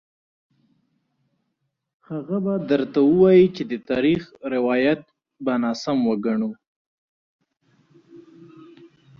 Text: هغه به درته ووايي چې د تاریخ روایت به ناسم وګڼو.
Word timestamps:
هغه 2.09 2.37
به 2.45 2.53
درته 2.69 2.99
ووايي 3.05 3.45
چې 3.55 3.63
د 3.71 3.73
تاریخ 3.89 4.21
روایت 4.53 5.01
به 5.43 5.53
ناسم 5.63 5.97
وګڼو. 6.09 6.51